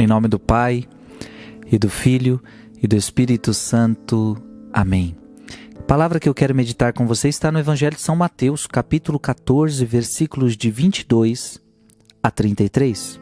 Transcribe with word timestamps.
Em 0.00 0.06
nome 0.06 0.28
do 0.28 0.38
Pai, 0.38 0.84
e 1.66 1.76
do 1.76 1.90
Filho, 1.90 2.40
e 2.80 2.86
do 2.86 2.94
Espírito 2.94 3.52
Santo. 3.52 4.40
Amém. 4.72 5.16
A 5.76 5.82
palavra 5.82 6.20
que 6.20 6.28
eu 6.28 6.34
quero 6.34 6.54
meditar 6.54 6.92
com 6.92 7.04
você 7.04 7.28
está 7.28 7.50
no 7.50 7.58
Evangelho 7.58 7.96
de 7.96 8.02
São 8.02 8.14
Mateus, 8.14 8.64
capítulo 8.64 9.18
14, 9.18 9.84
versículos 9.84 10.56
de 10.56 10.70
22 10.70 11.60
a 12.22 12.30
33. 12.30 13.20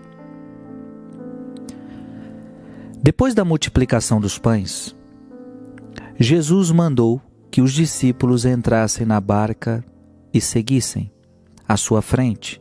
Depois 3.02 3.34
da 3.34 3.43
multiplicação 3.43 4.20
dos 4.20 4.38
pães, 4.38 4.95
Jesus 6.20 6.70
mandou 6.70 7.22
que 7.50 7.62
os 7.62 7.72
discípulos 7.72 8.45
entrassem 8.45 9.06
na 9.06 9.18
barca 9.18 9.82
e 10.30 10.43
seguissem 10.43 11.11
à 11.66 11.74
sua 11.79 12.02
frente 12.02 12.61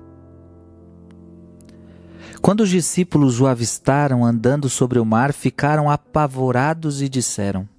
Quando 2.41 2.61
os 2.61 2.69
discípulos 2.69 3.39
o 3.39 3.45
avistaram 3.45 4.25
andando 4.25 4.67
sobre 4.67 4.97
o 4.97 5.05
mar, 5.05 5.31
ficaram 5.31 5.89
apavorados 5.89 7.01
e 7.01 7.07
disseram: 7.07 7.69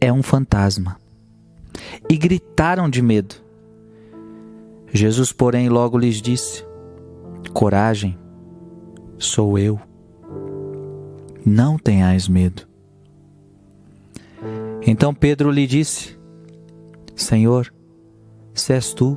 É 0.00 0.12
um 0.12 0.22
fantasma. 0.22 0.96
E 2.10 2.16
gritaram 2.16 2.90
de 2.90 3.00
medo. 3.00 3.36
Jesus, 4.92 5.30
porém, 5.32 5.68
logo 5.68 5.96
lhes 5.96 6.20
disse: 6.20 6.64
Coragem, 7.52 8.18
sou 9.16 9.56
eu. 9.56 9.80
Não 11.46 11.78
tenhais 11.78 12.26
medo. 12.26 12.66
Então 14.84 15.14
Pedro 15.14 15.52
lhe 15.52 15.68
disse: 15.68 16.18
Senhor, 17.14 17.72
se 18.54 18.72
és 18.72 18.92
tu, 18.92 19.16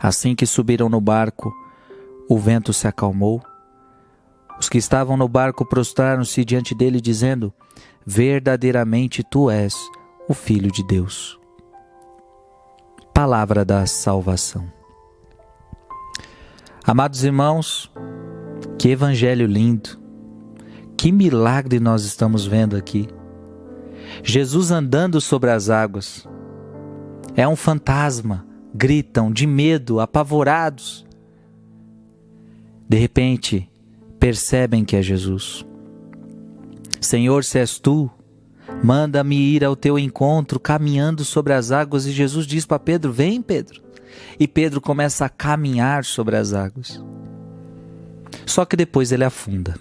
Assim 0.00 0.34
que 0.34 0.46
subiram 0.46 0.88
no 0.88 1.00
barco, 1.00 1.52
o 2.28 2.38
vento 2.38 2.72
se 2.72 2.86
acalmou. 2.86 3.42
Os 4.58 4.68
que 4.68 4.78
estavam 4.78 5.16
no 5.16 5.28
barco 5.28 5.64
prostraram-se 5.64 6.44
diante 6.44 6.74
dele, 6.74 7.00
dizendo: 7.00 7.52
Verdadeiramente 8.06 9.22
tu 9.22 9.50
és 9.50 9.74
o 10.28 10.34
Filho 10.34 10.70
de 10.70 10.86
Deus. 10.86 11.38
Palavra 13.12 13.64
da 13.64 13.86
salvação. 13.86 14.70
Amados 16.84 17.24
irmãos, 17.24 17.92
que 18.78 18.88
evangelho 18.88 19.46
lindo, 19.46 19.98
que 20.96 21.12
milagre 21.12 21.80
nós 21.80 22.04
estamos 22.04 22.46
vendo 22.46 22.76
aqui. 22.76 23.08
Jesus 24.22 24.70
andando 24.70 25.20
sobre 25.20 25.50
as 25.50 25.68
águas. 25.68 26.26
É 27.36 27.46
um 27.46 27.54
fantasma 27.54 28.47
gritam 28.78 29.32
de 29.32 29.44
medo, 29.44 29.98
apavorados. 29.98 31.04
De 32.88 32.96
repente, 32.96 33.68
percebem 34.20 34.84
que 34.84 34.94
é 34.94 35.02
Jesus. 35.02 35.66
Senhor, 37.00 37.42
se 37.42 37.58
és 37.58 37.80
tu, 37.80 38.08
manda-me 38.82 39.36
ir 39.36 39.64
ao 39.64 39.74
teu 39.74 39.98
encontro 39.98 40.60
caminhando 40.60 41.24
sobre 41.24 41.52
as 41.52 41.72
águas. 41.72 42.06
E 42.06 42.12
Jesus 42.12 42.46
diz 42.46 42.64
para 42.64 42.78
Pedro: 42.78 43.12
Vem, 43.12 43.42
Pedro. 43.42 43.82
E 44.38 44.46
Pedro 44.46 44.80
começa 44.80 45.24
a 45.24 45.28
caminhar 45.28 46.04
sobre 46.04 46.36
as 46.36 46.52
águas. 46.52 47.02
Só 48.46 48.64
que 48.64 48.76
depois 48.76 49.10
ele 49.10 49.24
afunda. 49.24 49.74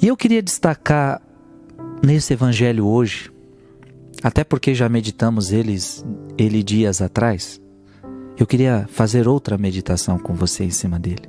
E 0.00 0.08
eu 0.08 0.16
queria 0.16 0.42
destacar 0.42 1.20
nesse 2.02 2.32
evangelho 2.32 2.86
hoje 2.86 3.33
até 4.24 4.42
porque 4.42 4.74
já 4.74 4.88
meditamos 4.88 5.52
eles, 5.52 6.02
ele 6.38 6.62
dias 6.62 7.02
atrás. 7.02 7.60
Eu 8.38 8.46
queria 8.46 8.88
fazer 8.88 9.28
outra 9.28 9.58
meditação 9.58 10.18
com 10.18 10.32
você 10.32 10.64
em 10.64 10.70
cima 10.70 10.98
dele. 10.98 11.28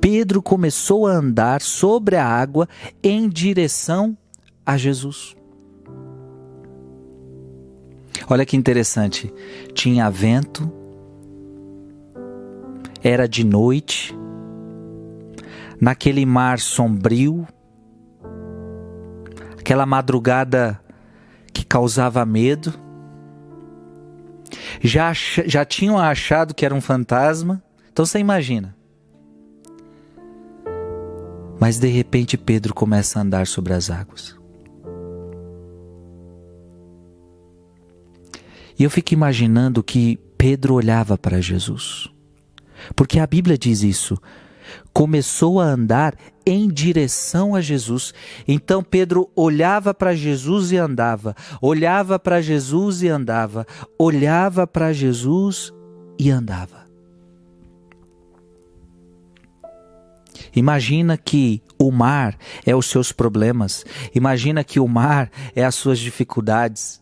Pedro 0.00 0.42
começou 0.42 1.06
a 1.06 1.12
andar 1.12 1.62
sobre 1.62 2.16
a 2.16 2.26
água 2.26 2.68
em 3.00 3.28
direção 3.28 4.18
a 4.66 4.76
Jesus. 4.76 5.36
Olha 8.28 8.44
que 8.44 8.56
interessante. 8.56 9.32
Tinha 9.72 10.10
vento, 10.10 10.68
era 13.00 13.28
de 13.28 13.44
noite, 13.44 14.12
naquele 15.80 16.26
mar 16.26 16.58
sombrio, 16.58 17.46
aquela 19.56 19.86
madrugada 19.86 20.80
que 21.52 21.64
causava 21.64 22.24
medo. 22.24 22.72
Já, 24.80 25.12
já 25.12 25.64
tinham 25.64 25.98
achado 25.98 26.54
que 26.54 26.64
era 26.64 26.74
um 26.74 26.80
fantasma. 26.80 27.62
Então 27.92 28.04
você 28.04 28.18
imagina. 28.18 28.76
Mas 31.58 31.78
de 31.78 31.88
repente 31.88 32.38
Pedro 32.38 32.72
começa 32.72 33.18
a 33.18 33.22
andar 33.22 33.46
sobre 33.46 33.74
as 33.74 33.90
águas. 33.90 34.38
E 38.78 38.82
eu 38.82 38.88
fico 38.88 39.12
imaginando 39.12 39.82
que 39.82 40.18
Pedro 40.38 40.74
olhava 40.74 41.18
para 41.18 41.38
Jesus. 41.38 42.08
Porque 42.96 43.18
a 43.18 43.26
Bíblia 43.26 43.58
diz 43.58 43.82
isso 43.82 44.16
começou 44.92 45.60
a 45.60 45.64
andar 45.64 46.14
em 46.44 46.68
direção 46.68 47.54
a 47.54 47.60
Jesus. 47.60 48.12
Então 48.46 48.82
Pedro 48.82 49.30
olhava 49.34 49.94
para 49.94 50.14
Jesus 50.14 50.72
e 50.72 50.76
andava, 50.76 51.34
olhava 51.60 52.18
para 52.18 52.40
Jesus 52.40 53.02
e 53.02 53.08
andava, 53.08 53.66
olhava 53.98 54.66
para 54.66 54.92
Jesus 54.92 55.72
e 56.18 56.30
andava. 56.30 56.88
Imagina 60.54 61.16
que 61.16 61.62
o 61.78 61.90
mar 61.90 62.36
é 62.66 62.74
os 62.74 62.86
seus 62.86 63.12
problemas, 63.12 63.84
imagina 64.14 64.64
que 64.64 64.80
o 64.80 64.88
mar 64.88 65.30
é 65.54 65.64
as 65.64 65.74
suas 65.74 65.98
dificuldades. 65.98 66.99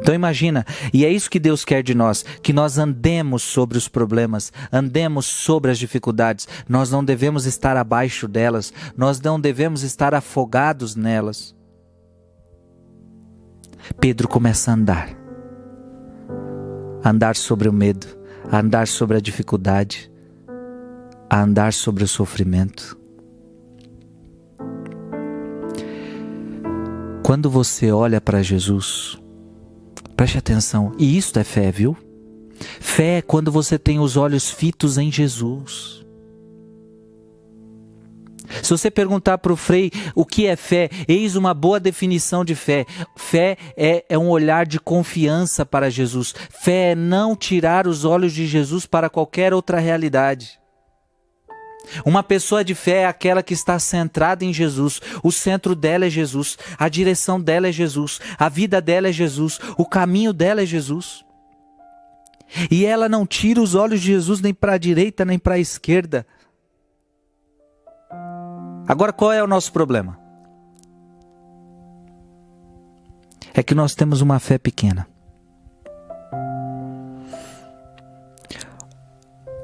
Então 0.00 0.14
imagina, 0.14 0.64
e 0.92 1.04
é 1.04 1.10
isso 1.10 1.30
que 1.30 1.38
Deus 1.38 1.64
quer 1.64 1.82
de 1.82 1.94
nós, 1.94 2.24
que 2.42 2.52
nós 2.52 2.78
andemos 2.78 3.42
sobre 3.42 3.76
os 3.76 3.88
problemas, 3.88 4.52
andemos 4.72 5.26
sobre 5.26 5.70
as 5.70 5.78
dificuldades. 5.78 6.46
Nós 6.68 6.90
não 6.90 7.04
devemos 7.04 7.46
estar 7.46 7.76
abaixo 7.76 8.28
delas, 8.28 8.72
nós 8.96 9.20
não 9.20 9.40
devemos 9.40 9.82
estar 9.82 10.14
afogados 10.14 10.94
nelas. 10.94 11.54
Pedro 14.00 14.28
começa 14.28 14.70
a 14.70 14.74
andar. 14.74 15.10
Andar 17.04 17.36
sobre 17.36 17.68
o 17.68 17.72
medo, 17.72 18.06
andar 18.52 18.86
sobre 18.86 19.16
a 19.16 19.20
dificuldade, 19.20 20.10
a 21.30 21.42
andar 21.42 21.72
sobre 21.72 22.04
o 22.04 22.08
sofrimento. 22.08 22.98
Quando 27.24 27.50
você 27.50 27.92
olha 27.92 28.20
para 28.20 28.42
Jesus, 28.42 29.20
Preste 30.18 30.36
atenção. 30.36 30.92
E 30.98 31.16
isto 31.16 31.38
é 31.38 31.44
fé, 31.44 31.70
viu? 31.70 31.96
Fé 32.80 33.18
é 33.18 33.22
quando 33.22 33.52
você 33.52 33.78
tem 33.78 34.00
os 34.00 34.16
olhos 34.16 34.50
fitos 34.50 34.98
em 34.98 35.12
Jesus. 35.12 36.04
Se 38.60 38.68
você 38.68 38.90
perguntar 38.90 39.38
para 39.38 39.52
o 39.52 39.56
Frei 39.56 39.92
o 40.16 40.26
que 40.26 40.46
é 40.46 40.56
fé, 40.56 40.90
eis 41.06 41.36
uma 41.36 41.54
boa 41.54 41.78
definição 41.78 42.44
de 42.44 42.56
fé. 42.56 42.84
Fé 43.16 43.56
é, 43.76 44.04
é 44.08 44.18
um 44.18 44.28
olhar 44.28 44.66
de 44.66 44.80
confiança 44.80 45.64
para 45.64 45.88
Jesus. 45.88 46.34
Fé 46.50 46.90
é 46.90 46.94
não 46.96 47.36
tirar 47.36 47.86
os 47.86 48.04
olhos 48.04 48.32
de 48.32 48.44
Jesus 48.44 48.86
para 48.86 49.08
qualquer 49.08 49.54
outra 49.54 49.78
realidade. 49.78 50.58
Uma 52.04 52.22
pessoa 52.22 52.64
de 52.64 52.74
fé 52.74 53.02
é 53.02 53.06
aquela 53.06 53.42
que 53.42 53.54
está 53.54 53.78
centrada 53.78 54.44
em 54.44 54.52
Jesus, 54.52 55.00
o 55.22 55.30
centro 55.30 55.74
dela 55.74 56.06
é 56.06 56.10
Jesus, 56.10 56.56
a 56.78 56.88
direção 56.88 57.40
dela 57.40 57.68
é 57.68 57.72
Jesus, 57.72 58.20
a 58.38 58.48
vida 58.48 58.80
dela 58.80 59.08
é 59.08 59.12
Jesus, 59.12 59.58
o 59.76 59.84
caminho 59.84 60.32
dela 60.32 60.62
é 60.62 60.66
Jesus. 60.66 61.24
E 62.70 62.84
ela 62.86 63.08
não 63.08 63.26
tira 63.26 63.60
os 63.60 63.74
olhos 63.74 64.00
de 64.00 64.06
Jesus 64.06 64.40
nem 64.40 64.54
para 64.54 64.74
a 64.74 64.78
direita 64.78 65.24
nem 65.24 65.38
para 65.38 65.54
a 65.54 65.58
esquerda. 65.58 66.26
Agora 68.86 69.12
qual 69.12 69.32
é 69.32 69.42
o 69.42 69.46
nosso 69.46 69.72
problema? 69.72 70.18
É 73.52 73.62
que 73.62 73.74
nós 73.74 73.94
temos 73.94 74.20
uma 74.20 74.38
fé 74.38 74.56
pequena. 74.56 75.06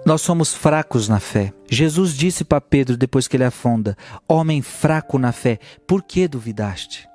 Nós 0.04 0.20
somos 0.20 0.52
fracos 0.52 1.08
na 1.08 1.18
fé. 1.18 1.52
Jesus 1.70 2.14
disse 2.14 2.44
para 2.44 2.60
Pedro 2.60 2.96
depois 2.96 3.26
que 3.26 3.36
ele 3.36 3.44
afunda: 3.44 3.96
Homem 4.28 4.60
fraco 4.60 5.18
na 5.18 5.32
fé, 5.32 5.58
por 5.86 6.02
que 6.02 6.28
duvidaste? 6.28 7.08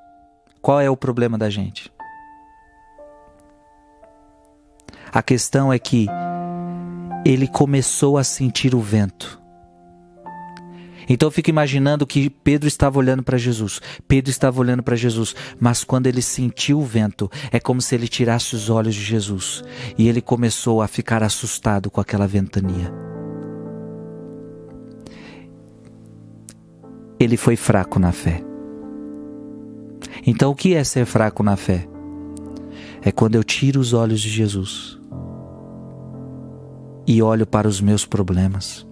Qual 0.61 0.81
é 0.81 0.89
o 0.89 0.97
problema 0.97 1.37
da 1.37 1.49
gente? 1.49 1.91
A 5.11 5.21
questão 5.21 5.71
é 5.71 5.79
que 5.79 6.07
ele 7.25 7.47
começou 7.47 8.17
a 8.17 8.23
sentir 8.23 8.73
o 8.73 8.81
vento. 8.81 9.38
Então 11.09 11.25
eu 11.27 11.31
fico 11.31 11.49
imaginando 11.49 12.05
que 12.05 12.29
Pedro 12.29 12.67
estava 12.67 12.99
olhando 12.99 13.23
para 13.23 13.37
Jesus. 13.37 13.81
Pedro 14.07 14.29
estava 14.29 14.59
olhando 14.59 14.83
para 14.83 14.95
Jesus, 14.95 15.35
mas 15.59 15.83
quando 15.83 16.05
ele 16.05 16.21
sentiu 16.21 16.79
o 16.79 16.85
vento, 16.85 17.29
é 17.51 17.59
como 17.59 17.81
se 17.81 17.95
ele 17.95 18.07
tirasse 18.07 18.55
os 18.55 18.69
olhos 18.69 18.93
de 18.93 19.01
Jesus 19.01 19.63
e 19.97 20.07
ele 20.07 20.21
começou 20.21 20.83
a 20.83 20.87
ficar 20.87 21.23
assustado 21.23 21.89
com 21.89 21.99
aquela 21.99 22.27
ventania. 22.27 22.93
Ele 27.19 27.35
foi 27.35 27.55
fraco 27.55 27.99
na 27.99 28.11
fé. 28.11 28.43
Então 30.25 30.51
o 30.51 30.55
que 30.55 30.75
é 30.75 30.83
ser 30.83 31.05
fraco 31.05 31.41
na 31.41 31.55
fé? 31.55 31.87
É 33.01 33.11
quando 33.11 33.33
eu 33.35 33.43
tiro 33.43 33.79
os 33.79 33.93
olhos 33.93 34.21
de 34.21 34.29
Jesus 34.29 34.99
e 37.07 37.21
olho 37.23 37.47
para 37.47 37.67
os 37.67 37.81
meus 37.81 38.05
problemas 38.05 38.88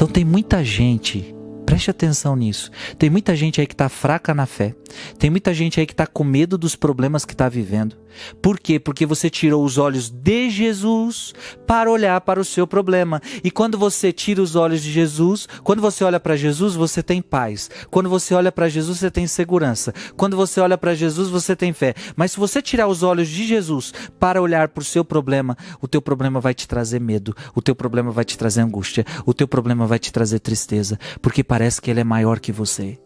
então 0.00 0.08
tem 0.08 0.24
muita 0.24 0.64
gente, 0.64 1.34
preste 1.70 1.88
atenção 1.88 2.34
nisso. 2.34 2.68
Tem 2.98 3.08
muita 3.08 3.36
gente 3.36 3.60
aí 3.60 3.66
que 3.66 3.74
está 3.74 3.88
fraca 3.88 4.34
na 4.34 4.44
fé. 4.44 4.74
Tem 5.20 5.30
muita 5.30 5.54
gente 5.54 5.78
aí 5.78 5.86
que 5.86 5.92
está 5.92 6.04
com 6.04 6.24
medo 6.24 6.58
dos 6.58 6.74
problemas 6.74 7.24
que 7.24 7.32
está 7.32 7.48
vivendo. 7.48 7.96
Por 8.42 8.58
quê? 8.58 8.80
Porque 8.80 9.06
você 9.06 9.30
tirou 9.30 9.64
os 9.64 9.78
olhos 9.78 10.10
de 10.10 10.50
Jesus 10.50 11.32
para 11.66 11.88
olhar 11.88 12.20
para 12.22 12.40
o 12.40 12.44
seu 12.44 12.66
problema. 12.66 13.22
E 13.44 13.52
quando 13.52 13.78
você 13.78 14.12
tira 14.12 14.42
os 14.42 14.56
olhos 14.56 14.82
de 14.82 14.90
Jesus, 14.90 15.46
quando 15.62 15.80
você 15.80 16.02
olha 16.02 16.18
para 16.18 16.36
Jesus, 16.36 16.74
você 16.74 17.04
tem 17.04 17.22
paz. 17.22 17.70
Quando 17.88 18.08
você 18.08 18.34
olha 18.34 18.50
para 18.50 18.68
Jesus, 18.68 18.98
você 18.98 19.10
tem 19.10 19.28
segurança. 19.28 19.94
Quando 20.16 20.36
você 20.36 20.60
olha 20.60 20.76
para 20.76 20.92
Jesus, 20.92 21.28
você 21.28 21.54
tem 21.54 21.72
fé. 21.72 21.94
Mas 22.16 22.32
se 22.32 22.38
você 22.38 22.60
tirar 22.60 22.88
os 22.88 23.04
olhos 23.04 23.28
de 23.28 23.46
Jesus 23.46 23.92
para 24.18 24.42
olhar 24.42 24.68
para 24.68 24.82
o 24.82 24.84
seu 24.84 25.04
problema, 25.04 25.56
o 25.80 25.86
teu 25.86 26.02
problema 26.02 26.40
vai 26.40 26.52
te 26.52 26.66
trazer 26.66 27.00
medo, 27.00 27.34
o 27.54 27.62
teu 27.62 27.76
problema 27.76 28.10
vai 28.10 28.24
te 28.24 28.36
trazer 28.36 28.60
angústia, 28.60 29.04
o 29.24 29.32
teu 29.32 29.46
problema 29.46 29.86
vai 29.86 29.98
te 30.00 30.12
trazer 30.12 30.40
tristeza, 30.40 30.98
porque 31.22 31.44
parece 31.44 31.59
que 31.82 31.90
ele 31.90 32.00
é 32.00 32.04
maior 32.04 32.40
que 32.40 32.52
você. 32.52 32.98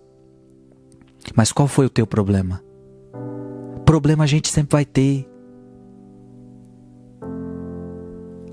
Mas 1.34 1.52
qual 1.52 1.66
foi 1.66 1.86
o 1.86 1.90
teu 1.90 2.06
problema? 2.06 2.62
Problema 3.84 4.24
a 4.24 4.26
gente 4.26 4.48
sempre 4.48 4.72
vai 4.72 4.84
ter. 4.84 5.26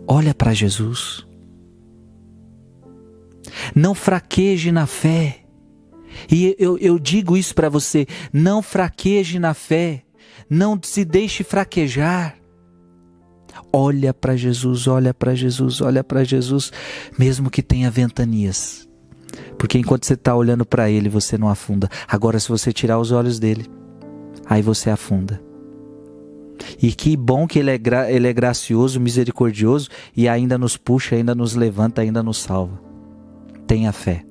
Olha 0.07 0.33
para 0.33 0.53
Jesus. 0.53 1.25
Não 3.75 3.93
fraqueje 3.93 4.71
na 4.71 4.85
fé. 4.85 5.43
E 6.29 6.55
eu, 6.59 6.77
eu 6.77 6.99
digo 6.99 7.37
isso 7.37 7.53
para 7.55 7.69
você: 7.69 8.05
não 8.31 8.61
fraqueje 8.61 9.39
na 9.39 9.53
fé. 9.53 10.03
Não 10.49 10.79
se 10.81 11.05
deixe 11.05 11.43
fraquejar. 11.43 12.37
Olha 13.73 14.13
para 14.13 14.35
Jesus, 14.35 14.85
olha 14.87 15.13
para 15.13 15.33
Jesus, 15.33 15.79
olha 15.79 16.03
para 16.03 16.25
Jesus, 16.25 16.71
mesmo 17.17 17.49
que 17.49 17.63
tenha 17.63 17.89
ventanias. 17.89 18.90
Porque 19.61 19.77
enquanto 19.77 20.07
você 20.07 20.15
está 20.15 20.35
olhando 20.35 20.65
para 20.65 20.89
Ele, 20.89 21.07
você 21.07 21.37
não 21.37 21.47
afunda. 21.47 21.87
Agora, 22.07 22.39
se 22.39 22.49
você 22.49 22.73
tirar 22.73 22.97
os 22.97 23.11
olhos 23.11 23.37
dele, 23.37 23.67
aí 24.43 24.59
você 24.59 24.89
afunda. 24.89 25.39
E 26.81 26.91
que 26.91 27.15
bom 27.15 27.45
que 27.45 27.59
ele 27.59 27.69
é, 27.69 27.79
ele 28.09 28.27
é 28.27 28.33
gracioso, 28.33 28.99
misericordioso 28.99 29.87
e 30.17 30.27
ainda 30.27 30.57
nos 30.57 30.77
puxa, 30.77 31.15
ainda 31.15 31.35
nos 31.35 31.53
levanta, 31.53 32.01
ainda 32.01 32.23
nos 32.23 32.39
salva. 32.39 32.81
Tenha 33.67 33.91
fé, 33.91 34.25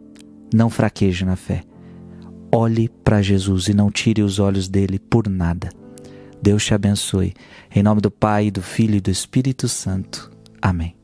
não 0.53 0.69
fraqueje 0.69 1.25
na 1.25 1.37
fé. 1.37 1.63
Olhe 2.53 2.89
para 2.89 3.23
Jesus 3.23 3.69
e 3.69 3.73
não 3.73 3.89
tire 3.89 4.23
os 4.23 4.41
olhos 4.41 4.69
dele 4.69 4.99
por 4.99 5.29
nada. 5.29 5.69
Deus 6.43 6.65
te 6.65 6.75
abençoe. 6.75 7.35
Em 7.73 7.85
nome 7.85 8.01
do 8.01 8.11
Pai, 8.11 8.51
do 8.51 8.63
Filho 8.63 8.97
e 8.97 9.01
do 9.01 9.13
Espírito 9.13 9.69
Santo. 9.69 10.29
Amém. 10.61 11.00